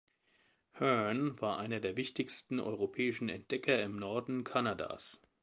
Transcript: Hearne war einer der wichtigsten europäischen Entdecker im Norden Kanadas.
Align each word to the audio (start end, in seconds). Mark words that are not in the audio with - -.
Hearne 0.79 1.39
war 1.41 1.59
einer 1.59 1.79
der 1.79 1.95
wichtigsten 1.95 2.59
europäischen 2.59 3.29
Entdecker 3.29 3.83
im 3.83 3.97
Norden 3.97 4.43
Kanadas. 4.43 5.21